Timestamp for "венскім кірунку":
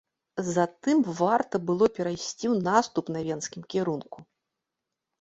3.31-4.17